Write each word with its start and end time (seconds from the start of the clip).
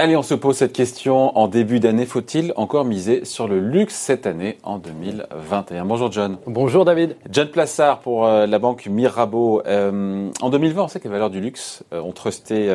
Allez, 0.00 0.16
on 0.16 0.22
se 0.22 0.34
pose 0.34 0.54
cette 0.54 0.72
question 0.72 1.36
en 1.36 1.48
début 1.48 1.80
d'année. 1.80 2.06
Faut-il 2.06 2.52
encore 2.54 2.84
miser 2.84 3.24
sur 3.24 3.48
le 3.48 3.58
luxe 3.58 3.96
cette 3.96 4.28
année 4.28 4.56
en 4.62 4.78
2021 4.78 5.84
Bonjour 5.86 6.12
John. 6.12 6.38
Bonjour 6.46 6.84
David. 6.84 7.16
John 7.28 7.48
Plassard 7.48 7.98
pour 7.98 8.24
euh, 8.24 8.46
la 8.46 8.60
banque 8.60 8.86
Mirabeau. 8.86 9.60
Euh, 9.66 10.30
en 10.40 10.50
2020, 10.50 10.84
on 10.84 10.86
sait 10.86 11.00
que 11.00 11.08
les 11.08 11.10
valeurs 11.10 11.30
du 11.30 11.40
luxe 11.40 11.82
euh, 11.92 12.00
ont 12.00 12.12
trusté 12.12 12.72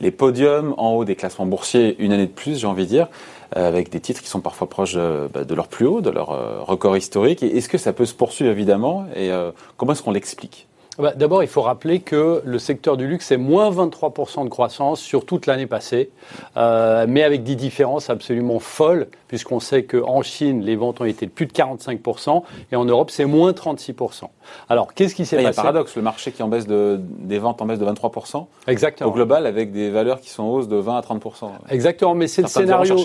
les 0.00 0.10
podiums 0.10 0.72
en 0.78 0.92
haut 0.92 1.04
des 1.04 1.14
classements 1.14 1.44
boursiers 1.44 1.94
une 1.98 2.10
année 2.10 2.26
de 2.26 2.32
plus, 2.32 2.60
j'ai 2.60 2.66
envie 2.66 2.84
de 2.84 2.88
dire, 2.88 3.08
avec 3.54 3.90
des 3.90 4.00
titres 4.00 4.22
qui 4.22 4.28
sont 4.28 4.40
parfois 4.40 4.66
proches 4.66 4.96
bah, 4.96 5.44
de 5.44 5.54
leur 5.54 5.68
plus 5.68 5.84
haut, 5.84 6.00
de 6.00 6.08
leur 6.08 6.66
record 6.66 6.96
historique. 6.96 7.42
Est-ce 7.42 7.68
que 7.68 7.76
ça 7.76 7.92
peut 7.92 8.06
se 8.06 8.14
poursuivre 8.14 8.50
évidemment? 8.50 9.04
Et 9.14 9.30
comment 9.76 9.92
est-ce 9.92 10.02
qu'on 10.02 10.12
l'explique? 10.12 10.68
Bah, 10.98 11.12
d'abord, 11.16 11.42
il 11.42 11.48
faut 11.48 11.62
rappeler 11.62 12.00
que 12.00 12.42
le 12.44 12.58
secteur 12.58 12.98
du 12.98 13.06
luxe 13.06 13.30
est 13.30 13.38
moins 13.38 13.70
23% 13.70 14.44
de 14.44 14.50
croissance 14.50 15.00
sur 15.00 15.24
toute 15.24 15.46
l'année 15.46 15.66
passée, 15.66 16.10
euh, 16.56 17.06
mais 17.08 17.22
avec 17.22 17.44
des 17.44 17.54
différences 17.54 18.10
absolument 18.10 18.58
folles, 18.58 19.06
puisqu'on 19.28 19.60
sait 19.60 19.84
qu'en 19.84 20.20
Chine, 20.20 20.60
les 20.62 20.76
ventes 20.76 21.00
ont 21.00 21.06
été 21.06 21.24
de 21.24 21.30
plus 21.30 21.46
de 21.46 21.52
45%, 21.52 22.42
et 22.70 22.76
en 22.76 22.84
Europe, 22.84 23.10
c'est 23.10 23.24
moins 23.24 23.52
36%. 23.52 24.24
Alors, 24.68 24.92
qu'est-ce 24.92 25.14
qui 25.14 25.24
s'est 25.24 25.36
passé 25.36 25.42
Il 25.42 25.44
y 25.44 25.46
a 25.46 25.60
un 25.60 25.62
paradoxe, 25.62 25.96
le 25.96 26.02
marché 26.02 26.30
qui 26.30 26.42
en 26.42 26.48
baisse 26.48 26.66
de, 26.66 27.00
des 27.00 27.38
ventes 27.38 27.62
en 27.62 27.66
baisse 27.66 27.78
de 27.78 27.86
23%, 27.86 28.46
Exactement. 28.66 29.08
au 29.08 29.14
global, 29.14 29.46
avec 29.46 29.72
des 29.72 29.88
valeurs 29.88 30.20
qui 30.20 30.28
sont 30.28 30.42
en 30.42 30.50
hausse 30.50 30.68
de 30.68 30.76
20 30.76 30.98
à 30.98 31.00
30%. 31.00 31.48
Exactement, 31.70 32.14
mais 32.14 32.28
c'est 32.28 32.42
le 32.42 32.48
scénario, 32.48 32.96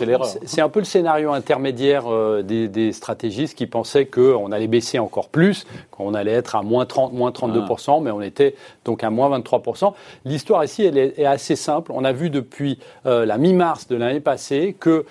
c'est 0.46 0.62
un 0.62 0.70
peu 0.70 0.80
le 0.80 0.86
scénario 0.86 1.32
intermédiaire 1.32 2.04
euh, 2.08 2.42
des, 2.42 2.68
des, 2.68 2.92
stratégistes 2.92 3.58
qui 3.58 3.68
pensaient 3.68 4.08
qu'on 4.08 4.52
allait 4.52 4.68
baisser 4.68 5.00
encore 5.00 5.30
plus, 5.30 5.66
qu'on 5.92 6.14
allait 6.14 6.32
être 6.32 6.58
à 6.58 6.64
moins 6.64 6.86
30, 6.86 7.14
moins 7.14 7.32
32% 7.32 7.77
mais 8.02 8.12
on 8.12 8.22
était 8.22 8.56
donc 8.86 9.04
à 9.04 9.10
moins 9.10 9.38
23%. 9.40 9.94
L'histoire 10.26 10.64
ici, 10.64 10.84
est, 10.84 11.26
assez 11.26 11.56
simple. 11.56 11.92
On 11.94 12.04
a 12.04 12.12
vu 12.12 12.30
depuis 12.30 12.80
euh, 13.06 13.26
la 13.26 13.38
mi-mars 13.38 13.88
de 13.88 13.96
l'année 13.96 14.20
passée 14.20 14.76
que 14.80 15.06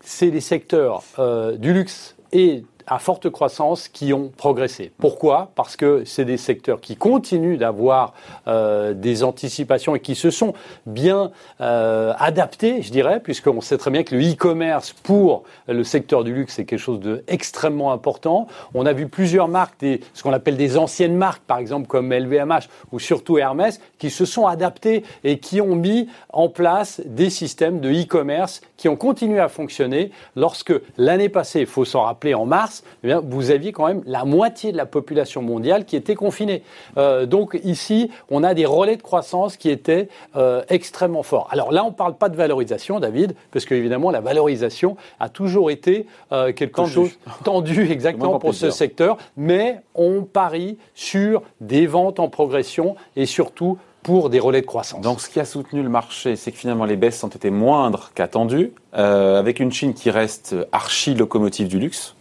c'est 0.00 0.30
les 0.30 0.40
secteurs 0.40 1.02
euh, 1.18 1.56
du 1.56 1.72
luxe 1.72 2.16
et 2.32 2.64
à 2.88 2.98
forte 2.98 3.30
croissance 3.30 3.88
qui 3.88 4.12
ont 4.12 4.32
progressé. 4.36 4.90
Pourquoi? 4.98 5.52
Parce 5.54 5.76
que 5.76 6.04
c'est 6.04 6.24
des 6.24 6.36
secteurs 6.36 6.80
qui 6.80 6.96
continuent 6.96 7.58
d'avoir 7.58 8.14
euh, 8.46 8.94
des 8.94 9.22
anticipations 9.22 9.94
et 9.94 10.00
qui 10.00 10.14
se 10.14 10.30
sont 10.30 10.54
bien 10.86 11.30
euh, 11.60 12.12
adaptés, 12.18 12.82
je 12.82 12.90
dirais, 12.90 13.20
puisqu'on 13.20 13.60
sait 13.60 13.78
très 13.78 13.90
bien 13.90 14.02
que 14.02 14.14
le 14.14 14.32
e-commerce 14.32 14.92
pour 14.92 15.44
le 15.66 15.84
secteur 15.84 16.24
du 16.24 16.34
luxe 16.34 16.58
est 16.58 16.64
quelque 16.64 16.78
chose 16.78 17.00
d'extrêmement 17.00 17.92
important. 17.92 18.48
On 18.74 18.86
a 18.86 18.92
vu 18.92 19.08
plusieurs 19.08 19.48
marques, 19.48 19.78
des, 19.80 20.00
ce 20.14 20.22
qu'on 20.22 20.32
appelle 20.32 20.56
des 20.56 20.76
anciennes 20.76 21.16
marques, 21.16 21.42
par 21.42 21.58
exemple 21.58 21.86
comme 21.86 22.12
LVMH 22.12 22.68
ou 22.92 22.98
surtout 22.98 23.38
Hermès, 23.38 23.80
qui 23.98 24.10
se 24.10 24.24
sont 24.24 24.46
adaptées 24.46 25.04
et 25.24 25.38
qui 25.38 25.60
ont 25.60 25.74
mis 25.74 26.08
en 26.32 26.48
place 26.48 27.02
des 27.04 27.30
systèmes 27.30 27.80
de 27.80 27.90
e-commerce 27.90 28.62
qui 28.76 28.88
ont 28.88 28.96
continué 28.96 29.40
à 29.40 29.48
fonctionner 29.48 30.10
lorsque 30.36 30.72
l'année 30.96 31.28
passée, 31.28 31.60
il 31.60 31.66
faut 31.66 31.84
s'en 31.84 32.02
rappeler 32.02 32.34
en 32.34 32.46
mars, 32.46 32.77
eh 33.04 33.14
vous 33.14 33.50
aviez 33.50 33.72
quand 33.72 33.86
même 33.86 34.02
la 34.06 34.24
moitié 34.24 34.72
de 34.72 34.76
la 34.76 34.86
population 34.86 35.42
mondiale 35.42 35.84
qui 35.84 35.96
était 35.96 36.14
confinée. 36.14 36.62
Euh, 36.96 37.26
donc 37.26 37.58
ici, 37.64 38.10
on 38.30 38.42
a 38.42 38.54
des 38.54 38.66
relais 38.66 38.96
de 38.96 39.02
croissance 39.02 39.56
qui 39.56 39.70
étaient 39.70 40.08
euh, 40.36 40.62
extrêmement 40.68 41.22
forts. 41.22 41.48
Alors 41.50 41.72
là, 41.72 41.84
on 41.84 41.90
ne 41.90 41.94
parle 41.94 42.16
pas 42.16 42.28
de 42.28 42.36
valorisation, 42.36 43.00
David, 43.00 43.34
parce 43.52 43.64
qu'évidemment, 43.64 44.10
la 44.10 44.20
valorisation 44.20 44.96
a 45.20 45.28
toujours 45.28 45.70
été 45.70 46.06
euh, 46.32 46.52
quelque 46.52 46.86
chose 46.86 47.18
tendu 47.44 47.90
exactement 47.90 48.38
pour 48.38 48.54
ce 48.54 48.70
secteur, 48.70 49.16
mais 49.36 49.80
on 49.94 50.22
parie 50.22 50.78
sur 50.94 51.42
des 51.60 51.86
ventes 51.86 52.20
en 52.20 52.28
progression 52.28 52.96
et 53.16 53.26
surtout 53.26 53.78
pour 54.02 54.30
des 54.30 54.38
relais 54.38 54.60
de 54.60 54.66
croissance. 54.66 55.00
Donc 55.02 55.20
ce 55.20 55.28
qui 55.28 55.40
a 55.40 55.44
soutenu 55.44 55.82
le 55.82 55.88
marché, 55.88 56.36
c'est 56.36 56.52
que 56.52 56.56
finalement 56.56 56.84
les 56.84 56.96
baisses 56.96 57.22
ont 57.24 57.28
été 57.28 57.50
moindres 57.50 58.12
qu'attendues, 58.14 58.72
avec 58.92 59.60
une 59.60 59.72
Chine 59.72 59.92
qui 59.92 60.10
reste 60.10 60.54
archi 60.72 61.14
locomotive 61.14 61.68
du 61.68 61.78
luxe 61.78 62.14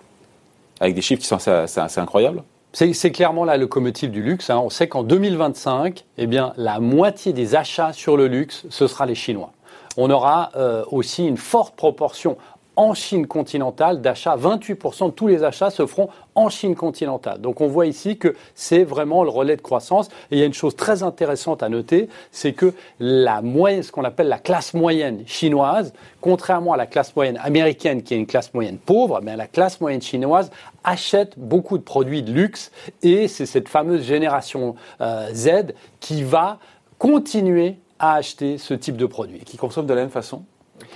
avec 0.80 0.96
des 0.96 1.02
chiffres 1.02 1.22
qui 1.22 1.28
sont 1.28 1.36
assez, 1.48 2.00
incroyables 2.00 2.44
c'est 2.74 3.12
clairement 3.12 3.44
la 3.44 3.58
locomotive 3.58 4.12
du 4.12 4.22
luxe. 4.22 4.52
Hein. 4.52 4.60
On 4.60 4.70
sait 4.70 4.88
qu'en 4.88 5.02
2025, 5.02 6.06
eh 6.20 6.28
bien, 6.28 6.54
la 6.58 6.80
moitié 6.80 7.34
des 7.34 7.56
achats 7.56 7.92
sur 7.92 8.18
le 8.18 8.28
luxe, 8.28 8.68
ce 8.70 8.86
sera 8.86 9.08
les 9.08 9.16
Chinois. 9.16 9.52
On 9.96 10.12
aura 10.12 10.52
euh, 10.56 10.84
aussi 10.92 11.26
une 11.26 11.38
forte 11.38 11.76
proportion 11.76 12.38
en 12.78 12.94
Chine 12.94 13.28
continentale 13.28 14.02
d'achat. 14.02 14.38
28% 14.38 15.08
de 15.08 15.12
tous 15.12 15.28
les 15.28 15.44
achats 15.44 15.72
se 15.72 15.86
feront 15.86 16.10
en 16.36 16.50
Chine 16.50 16.76
continentale. 16.76 17.42
Donc 17.42 17.60
on 17.60 17.68
voit 17.68 17.88
ici 17.88 18.18
que 18.18 18.36
c'est 18.56 18.84
vraiment 18.84 19.24
le 19.24 19.30
relais 19.30 19.58
de 19.58 19.62
croissance. 19.62 20.08
Et 20.32 20.38
il 20.38 20.40
y 20.40 20.44
a 20.44 20.46
une 20.46 20.54
chose 20.54 20.76
très 20.76 21.04
intéressante 21.04 21.64
à 21.64 21.70
noter, 21.70 22.08
c'est 22.32 22.54
que 22.54 22.74
la 23.00 23.42
moyenne, 23.42 23.84
ce 23.84 23.92
qu'on 23.92 24.04
appelle 24.04 24.28
la 24.28 24.38
classe 24.38 24.74
moyenne 24.74 25.24
chinoise, 25.26 25.92
contrairement 26.22 26.74
à 26.74 26.78
la 26.78 26.86
classe 26.86 27.16
moyenne 27.16 27.40
américaine 27.44 28.04
qui 28.04 28.14
est 28.14 28.18
une 28.18 28.28
classe 28.28 28.54
moyenne 28.54 28.78
pauvre, 28.78 29.20
mais 29.24 29.36
la 29.36 29.48
classe 29.48 29.82
moyenne 29.82 30.02
chinoise 30.02 30.52
achète 30.84 31.34
beaucoup 31.38 31.78
de 31.78 31.84
produits 31.84 32.22
de 32.22 32.32
luxe 32.32 32.72
et 33.02 33.28
c'est 33.28 33.46
cette 33.46 33.68
fameuse 33.68 34.04
génération 34.04 34.76
euh, 35.02 35.30
Z 35.34 35.74
qui 36.00 36.24
va 36.24 36.60
continuer 37.00 37.78
à 38.00 38.16
acheter 38.16 38.58
ce 38.58 38.74
type 38.74 38.98
de 38.98 39.06
produits. 39.06 39.40
Qui 39.40 39.58
consomme 39.58 39.88
de 39.88 39.94
la 39.94 40.02
même 40.02 40.10
façon? 40.10 40.44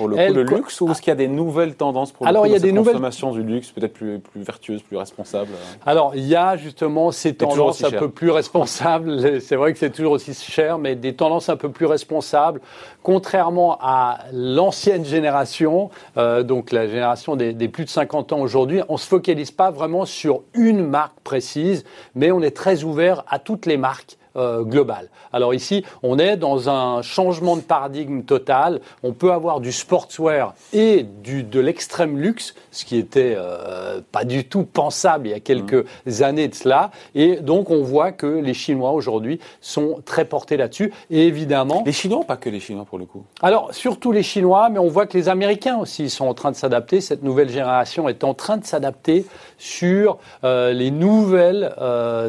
Pour 0.02 0.10
le 0.10 0.16
coup, 0.16 0.34
le 0.34 0.44
luxe 0.44 0.82
ou 0.82 0.90
est-ce 0.90 1.02
qu'il 1.02 1.12
y 1.12 1.14
a 1.14 1.16
des 1.16 1.28
nouvelles 1.28 1.76
tendances 1.76 2.12
pour 2.12 2.26
Alors, 2.26 2.44
le 2.44 2.50
il 2.50 2.54
y 2.54 2.56
a 2.56 2.60
des 2.60 2.72
nouvelles 2.72 2.94
consommation 2.94 3.32
du 3.32 3.44
luxe 3.44 3.72
peut-être 3.72 3.94
plus, 3.94 4.20
plus 4.20 4.42
vertueuse, 4.42 4.82
plus 4.82 4.98
responsable 4.98 5.52
Alors, 5.86 6.14
il 6.16 6.26
y 6.26 6.36
a 6.36 6.58
justement 6.58 7.12
ces 7.12 7.36
tendances 7.36 7.84
un 7.84 7.92
peu 7.92 8.10
plus 8.10 8.32
responsables. 8.32 9.40
C'est 9.42 9.56
vrai 9.56 9.74
que 9.74 9.80
c'est 9.80 9.92
toujours 9.92 10.14
aussi 10.14 10.34
cher, 10.34 10.78
mais 10.78 10.96
des 10.96 11.14
tendances 11.14 11.50
un 11.50 11.56
peu 11.56 11.70
plus 11.70 11.86
responsables. 11.86 12.62
Contrairement 13.04 13.78
à 13.82 14.20
l'ancienne 14.34 15.06
génération, 15.06 15.90
euh, 16.18 16.44
donc 16.44 16.72
la 16.72 16.88
génération 16.88 17.36
des, 17.36 17.54
des, 17.54 17.68
plus 17.68 17.86
de 17.86 17.90
50 17.90 18.34
ans 18.34 18.40
aujourd'hui, 18.40 18.82
on 18.90 18.98
se 18.98 19.08
focalise 19.08 19.52
pas 19.52 19.72
vraiment 19.72 20.06
sur 20.06 20.42
une 20.54 20.86
marque 20.86 21.20
précise, 21.24 21.84
mais 22.16 22.32
on 22.32 22.42
est 22.42 22.56
très 22.56 22.84
ouvert 22.84 23.24
à 23.28 23.40
toutes 23.40 23.66
les 23.66 23.78
marques 23.78 24.18
euh, 24.38 24.64
global. 24.64 25.10
Alors 25.34 25.54
ici, 25.54 25.84
on 26.04 26.18
est 26.18 26.38
dans 26.38 26.70
un 26.70 27.02
changement 27.02 27.58
de 27.58 27.62
paradigme 27.62 28.22
total. 28.22 28.80
On 29.04 29.12
peut 29.12 29.34
avoir 29.34 29.60
du 29.60 29.74
sportswear 29.74 30.54
et 30.72 31.04
du, 31.04 31.44
de 31.44 31.60
l'extrême 31.60 32.18
luxe, 32.18 32.56
ce 32.72 32.86
qui 32.86 32.96
était 32.98 33.34
euh, 33.36 34.00
pas 34.12 34.24
du 34.24 34.46
tout 34.46 34.64
pensable 34.64 35.28
il 35.28 35.32
y 35.32 35.34
a 35.34 35.42
quelques 35.42 35.86
mmh. 36.06 36.24
années 36.24 36.48
de 36.48 36.56
cela. 36.56 36.92
Et 37.14 37.38
donc 37.38 37.70
on 37.70 37.82
voit 37.82 38.14
que 38.14 38.26
les 38.26 38.54
Chinois 38.54 38.92
aujourd'hui 38.92 39.40
sont 39.60 40.02
très 40.06 40.24
portés 40.24 40.56
là-dessus. 40.56 40.94
Et 41.10 41.28
évidemment, 41.28 41.84
les 41.86 41.92
Chinois, 41.92 42.24
pas 42.26 42.38
que 42.38 42.50
les 42.50 42.62
Chinois 42.62 42.86
pour 42.86 43.00
le 43.00 43.06
coup? 43.06 43.26
Alors 43.42 43.74
surtout 43.74 44.14
les 44.14 44.24
Chinois, 44.24 44.70
mais 44.70 44.80
on 44.80 44.88
voit 44.88 45.08
que 45.08 45.18
les 45.18 45.28
Américains 45.28 45.78
aussi 45.78 46.10
sont 46.10 46.26
en 46.26 46.34
train 46.34 46.52
de 46.52 46.56
s'adapter. 46.56 47.02
Cette 47.02 47.24
nouvelle 47.24 47.50
génération 47.50 48.08
est 48.08 48.24
en 48.24 48.34
train 48.34 48.56
de 48.56 48.66
s'adapter 48.66 49.26
sur 49.58 50.20
euh, 50.46 50.72
les 50.72 50.90
nouvelles 50.92 51.74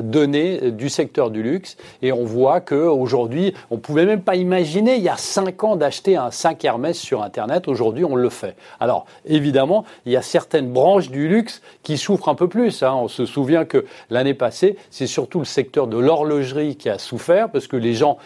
données 0.02 0.72
du 0.72 0.88
secteur 0.88 1.30
du 1.30 1.42
luxe. 1.42 1.76
Et 2.00 2.12
on 2.12 2.24
voit 2.24 2.60
qu'aujourd'hui, 2.60 3.54
on 3.70 3.76
ne 3.76 3.80
pouvait 3.80 4.06
même 4.06 4.22
pas 4.22 4.36
imaginer 4.36 4.96
il 4.96 5.02
y 5.02 5.08
a 5.08 5.16
5 5.16 5.64
ans 5.64 5.76
d'acheter 5.76 6.16
un 6.16 6.30
sac 6.30 6.64
Hermès 6.64 6.98
sur 6.98 7.22
Internet. 7.22 7.68
Aujourd'hui, 7.68 8.04
on 8.04 8.14
le 8.14 8.28
fait. 8.28 8.56
Alors, 8.80 9.06
évidemment, 9.26 9.84
il 10.06 10.12
y 10.12 10.16
a 10.16 10.22
certaines 10.22 10.72
branches 10.72 11.10
du 11.10 11.28
luxe 11.28 11.62
qui 11.82 11.98
souffrent 11.98 12.28
un 12.28 12.34
peu 12.34 12.48
plus. 12.48 12.82
Hein. 12.82 12.94
On 12.94 13.08
se 13.08 13.26
souvient 13.26 13.64
que 13.64 13.84
l'année 14.10 14.34
passée, 14.34 14.76
c'est 14.90 15.06
surtout 15.06 15.40
le 15.40 15.44
secteur 15.44 15.86
de 15.86 15.98
l'horlogerie 15.98 16.76
qui 16.76 16.88
a 16.88 16.98
souffert 16.98 17.50
parce 17.50 17.66
que 17.66 17.76
les 17.76 17.94
gens 17.94 18.18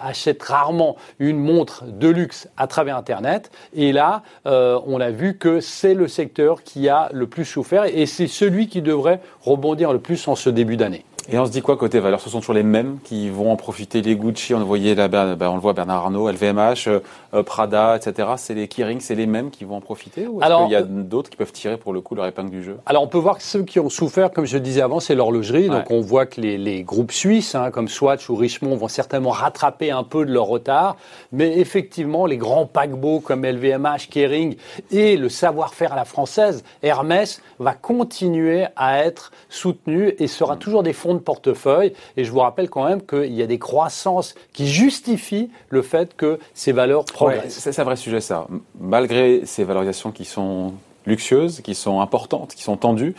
achètent 0.00 0.42
rarement 0.42 0.96
une 1.18 1.38
montre 1.38 1.84
de 1.84 2.08
luxe 2.08 2.48
à 2.56 2.66
travers 2.66 2.96
Internet. 2.96 3.50
Et 3.74 3.92
là, 3.92 4.22
euh, 4.46 4.78
on 4.86 5.00
a 5.00 5.10
vu 5.10 5.36
que 5.36 5.60
c'est 5.60 5.94
le 5.94 6.08
secteur 6.08 6.62
qui 6.62 6.88
a 6.88 7.08
le 7.12 7.26
plus 7.26 7.44
souffert 7.44 7.84
et 7.84 8.06
c'est 8.06 8.26
celui 8.26 8.68
qui 8.68 8.82
devrait 8.82 9.20
rebondir 9.42 9.92
le 9.92 9.98
plus 9.98 10.26
en 10.28 10.36
ce 10.36 10.50
début 10.50 10.76
d'année. 10.76 11.04
Et 11.30 11.38
on 11.38 11.46
se 11.46 11.52
dit 11.52 11.62
quoi 11.62 11.76
côté 11.76 12.00
valeur 12.00 12.20
Ce 12.20 12.28
sont 12.28 12.40
toujours 12.40 12.54
les 12.54 12.64
mêmes 12.64 12.98
qui 13.04 13.30
vont 13.30 13.52
en 13.52 13.56
profiter. 13.56 14.02
Les 14.02 14.16
Gucci, 14.16 14.54
on 14.54 14.58
le 14.58 14.64
voyait 14.64 14.94
là, 14.94 15.06
ben, 15.08 15.36
on 15.40 15.54
le 15.54 15.60
voit 15.60 15.72
Bernard 15.72 16.04
Arnault, 16.04 16.28
LVMH, 16.28 16.88
euh, 16.88 17.00
euh, 17.34 17.42
Prada, 17.44 17.96
etc. 17.96 18.30
C'est 18.36 18.54
les 18.54 18.66
Kering, 18.66 19.00
c'est 19.00 19.14
les 19.14 19.26
mêmes 19.26 19.50
qui 19.50 19.64
vont 19.64 19.76
en 19.76 19.80
profiter 19.80 20.26
ou 20.26 20.42
est-ce 20.42 20.62
qu'il 20.64 20.72
y 20.72 20.76
a 20.76 20.82
d'autres 20.82 21.30
qui 21.30 21.36
peuvent 21.36 21.52
tirer 21.52 21.76
pour 21.76 21.92
le 21.92 22.00
coup 22.00 22.16
leur 22.16 22.26
épingle 22.26 22.50
du 22.50 22.64
jeu? 22.64 22.78
Alors 22.86 23.04
on 23.04 23.06
peut 23.06 23.18
voir 23.18 23.36
que 23.36 23.44
ceux 23.44 23.62
qui 23.62 23.78
ont 23.78 23.88
souffert, 23.88 24.32
comme 24.32 24.46
je 24.46 24.56
le 24.56 24.60
disais 24.60 24.82
avant, 24.82 24.98
c'est 24.98 25.14
l'horlogerie. 25.14 25.68
Donc 25.68 25.90
on 25.90 26.00
voit 26.00 26.26
que 26.26 26.40
les, 26.40 26.58
les 26.58 26.82
groupes 26.82 27.12
suisses, 27.12 27.54
hein, 27.54 27.70
comme 27.70 27.88
Swatch 27.88 28.28
ou 28.28 28.34
Richemont, 28.34 28.74
vont 28.74 28.88
certainement 28.88 29.30
rattraper 29.30 29.92
un 29.92 30.02
peu 30.02 30.26
de 30.26 30.32
leur 30.32 30.46
retard. 30.46 30.96
Mais 31.30 31.58
effectivement, 31.58 32.26
les 32.26 32.36
grands 32.36 32.66
paquebots 32.66 33.20
comme 33.20 33.46
LVMH, 33.46 34.08
Kering 34.10 34.56
et 34.90 35.16
le 35.16 35.28
savoir-faire 35.28 35.92
à 35.92 35.96
la 35.96 36.04
française, 36.04 36.64
Hermès, 36.82 37.40
va 37.60 37.74
continuer 37.74 38.66
à 38.74 39.04
être 39.04 39.30
soutenu 39.48 40.14
et 40.18 40.26
sera 40.26 40.56
toujours 40.56 40.82
des 40.82 40.92
fonds 40.92 41.11
de 41.14 41.18
portefeuille. 41.18 41.92
Et 42.16 42.24
je 42.24 42.30
vous 42.30 42.40
rappelle 42.40 42.70
quand 42.70 42.84
même 42.84 43.02
qu'il 43.02 43.32
y 43.32 43.42
a 43.42 43.46
des 43.46 43.58
croissances 43.58 44.34
qui 44.52 44.68
justifient 44.68 45.50
le 45.68 45.82
fait 45.82 46.16
que 46.16 46.38
ces 46.54 46.72
valeurs 46.72 47.04
progressent. 47.04 47.58
c'est 47.58 47.78
un 47.78 47.84
vrai 47.84 47.96
sujet 47.96 48.20
ça. 48.20 48.46
Malgré 48.80 49.42
ces 49.44 49.64
valorisations 49.64 50.10
qui 50.10 50.24
sont 50.24 50.74
luxueuses, 51.06 51.60
qui 51.60 51.74
sont 51.74 52.00
importantes, 52.00 52.54
qui 52.54 52.62
sont 52.62 52.76
tendues, 52.76 53.14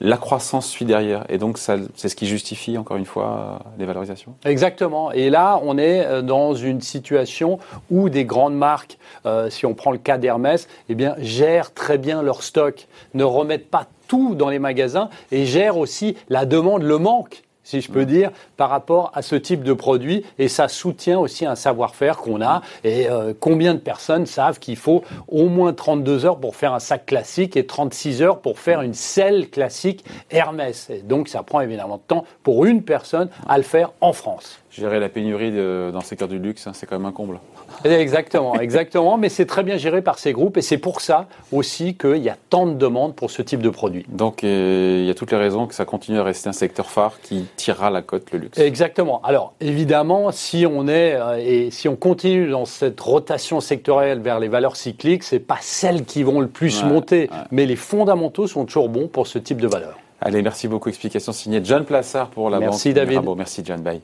la 0.00 0.16
croissance 0.16 0.68
suit 0.68 0.84
derrière. 0.84 1.24
Et 1.28 1.38
donc, 1.38 1.58
c'est 1.58 2.08
ce 2.08 2.14
qui 2.14 2.26
justifie, 2.26 2.78
encore 2.78 2.96
une 2.96 3.04
fois, 3.04 3.60
les 3.78 3.84
valorisations. 3.84 4.34
Exactement. 4.44 5.10
Et 5.12 5.30
là, 5.30 5.60
on 5.62 5.76
est 5.78 6.04
euh, 6.04 6.22
dans 6.22 6.54
une 6.54 6.80
situation 6.80 7.58
où 7.90 8.08
des 8.08 8.24
grandes 8.24 8.56
marques, 8.56 8.98
euh, 9.26 9.50
si 9.50 9.66
on 9.66 9.74
prend 9.74 9.90
le 9.90 9.98
cas 9.98 10.18
d'Hermès, 10.18 10.68
eh 10.88 10.94
bien, 10.94 11.14
gèrent 11.18 11.74
très 11.74 11.98
bien 11.98 12.22
leur 12.22 12.42
stock, 12.42 12.86
ne 13.14 13.24
remettent 13.24 13.70
pas 13.70 13.86
tout 14.08 14.34
dans 14.34 14.48
les 14.48 14.58
magasins 14.58 15.08
et 15.30 15.46
gèrent 15.46 15.76
aussi 15.76 16.16
la 16.28 16.46
demande, 16.46 16.82
le 16.82 16.98
manque 16.98 17.44
si 17.68 17.82
je 17.82 17.92
peux 17.92 18.06
dire, 18.06 18.30
par 18.56 18.70
rapport 18.70 19.12
à 19.14 19.20
ce 19.20 19.36
type 19.36 19.62
de 19.62 19.74
produit. 19.74 20.24
Et 20.38 20.48
ça 20.48 20.68
soutient 20.68 21.18
aussi 21.18 21.44
un 21.44 21.54
savoir-faire 21.54 22.16
qu'on 22.16 22.40
a. 22.40 22.62
Et 22.82 23.10
euh, 23.10 23.34
combien 23.38 23.74
de 23.74 23.78
personnes 23.78 24.24
savent 24.24 24.58
qu'il 24.58 24.76
faut 24.76 25.02
au 25.28 25.48
moins 25.48 25.74
32 25.74 26.24
heures 26.24 26.38
pour 26.38 26.56
faire 26.56 26.72
un 26.72 26.78
sac 26.78 27.04
classique 27.04 27.58
et 27.58 27.66
36 27.66 28.22
heures 28.22 28.40
pour 28.40 28.58
faire 28.58 28.80
une 28.80 28.94
selle 28.94 29.50
classique 29.50 30.02
Hermès. 30.30 30.88
Et 30.88 31.02
donc 31.02 31.28
ça 31.28 31.42
prend 31.42 31.60
évidemment 31.60 31.96
de 31.96 32.02
temps 32.06 32.24
pour 32.42 32.64
une 32.64 32.82
personne 32.82 33.28
à 33.46 33.58
le 33.58 33.64
faire 33.64 33.92
en 34.00 34.14
France. 34.14 34.60
Gérer 34.70 35.00
la 35.00 35.08
pénurie 35.08 35.50
dans 35.50 35.98
le 35.98 36.04
secteur 36.04 36.28
du 36.28 36.38
luxe, 36.38 36.66
hein, 36.66 36.72
c'est 36.74 36.86
quand 36.86 36.98
même 36.98 37.06
un 37.06 37.12
comble. 37.12 37.40
Exactement, 37.84 38.58
exactement. 38.60 39.16
Mais 39.16 39.28
c'est 39.28 39.46
très 39.46 39.62
bien 39.62 39.76
géré 39.76 40.02
par 40.02 40.18
ces 40.18 40.32
groupes 40.32 40.56
et 40.56 40.62
c'est 40.62 40.78
pour 40.78 41.00
ça 41.00 41.26
aussi 41.52 41.94
qu'il 41.96 42.18
y 42.18 42.28
a 42.28 42.36
tant 42.50 42.66
de 42.66 42.74
demandes 42.74 43.14
pour 43.14 43.30
ce 43.30 43.42
type 43.42 43.60
de 43.62 43.70
produit. 43.70 44.04
Donc 44.08 44.44
euh, 44.44 44.98
il 45.00 45.06
y 45.06 45.10
a 45.10 45.14
toutes 45.14 45.32
les 45.32 45.38
raisons 45.38 45.66
que 45.66 45.74
ça 45.74 45.84
continue 45.84 46.18
à 46.18 46.22
rester 46.22 46.48
un 46.48 46.52
secteur 46.52 46.90
phare 46.90 47.20
qui 47.22 47.46
tirera 47.56 47.90
la 47.90 48.02
cote 48.02 48.30
le 48.32 48.38
luxe. 48.40 48.58
Exactement. 48.58 49.20
Alors 49.24 49.54
évidemment, 49.60 50.30
si 50.32 50.66
on 50.66 50.86
est 50.88 51.14
euh, 51.14 51.38
et 51.38 51.70
si 51.70 51.88
on 51.88 51.96
continue 51.96 52.50
dans 52.50 52.64
cette 52.64 53.00
rotation 53.00 53.60
sectorielle 53.60 54.20
vers 54.20 54.38
les 54.38 54.48
valeurs 54.48 54.76
cycliques, 54.76 55.22
c'est 55.22 55.38
pas 55.38 55.58
celles 55.60 56.04
qui 56.04 56.22
vont 56.22 56.40
le 56.40 56.48
plus 56.48 56.84
monter, 56.84 57.30
mais 57.50 57.66
les 57.66 57.76
fondamentaux 57.76 58.46
sont 58.46 58.64
toujours 58.64 58.88
bons 58.88 59.08
pour 59.08 59.26
ce 59.26 59.38
type 59.38 59.60
de 59.60 59.68
valeurs. 59.68 59.98
Allez, 60.20 60.42
merci 60.42 60.68
beaucoup. 60.68 60.88
Explication 60.88 61.32
signée 61.32 61.60
John 61.62 61.84
Plassard 61.84 62.30
pour 62.30 62.50
la 62.50 62.58
merci 62.58 62.92
banque. 62.92 63.06
David. 63.06 63.20
Merci 63.36 63.62
John. 63.64 63.80
Bye. 63.80 64.00